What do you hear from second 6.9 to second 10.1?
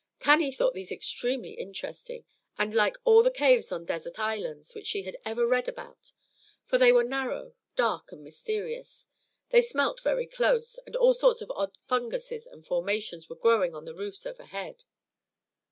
were narrow, dark, and mysterious, they smelt